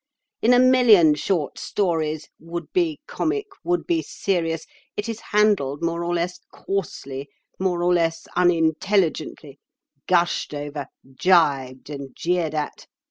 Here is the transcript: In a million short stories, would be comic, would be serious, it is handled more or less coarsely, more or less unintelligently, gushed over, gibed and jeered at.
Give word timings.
In 0.41 0.51
a 0.53 0.57
million 0.59 1.13
short 1.13 1.59
stories, 1.59 2.27
would 2.39 2.73
be 2.73 3.01
comic, 3.05 3.45
would 3.63 3.85
be 3.85 4.01
serious, 4.01 4.65
it 4.97 5.07
is 5.07 5.19
handled 5.29 5.83
more 5.83 6.03
or 6.03 6.15
less 6.15 6.39
coarsely, 6.51 7.29
more 7.59 7.83
or 7.83 7.93
less 7.93 8.25
unintelligently, 8.35 9.59
gushed 10.07 10.55
over, 10.55 10.87
gibed 11.19 11.91
and 11.91 12.15
jeered 12.15 12.55
at. 12.55 12.87